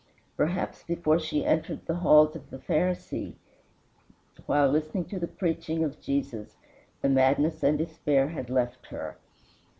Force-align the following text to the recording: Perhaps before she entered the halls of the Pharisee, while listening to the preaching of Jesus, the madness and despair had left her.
Perhaps 0.35 0.81
before 0.81 1.19
she 1.19 1.45
entered 1.45 1.85
the 1.85 1.97
halls 1.97 2.35
of 2.35 2.49
the 2.49 2.57
Pharisee, 2.57 3.35
while 4.47 4.67
listening 4.67 5.05
to 5.09 5.19
the 5.19 5.27
preaching 5.27 5.83
of 5.83 6.01
Jesus, 6.01 6.57
the 7.03 7.07
madness 7.09 7.61
and 7.61 7.77
despair 7.77 8.29
had 8.29 8.49
left 8.49 8.87
her. 8.87 9.17